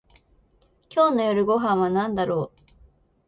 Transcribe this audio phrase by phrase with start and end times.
[0.89, 2.61] 今日の夜ご飯はなんだろう